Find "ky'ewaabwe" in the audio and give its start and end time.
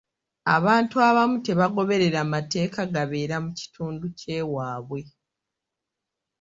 4.19-5.01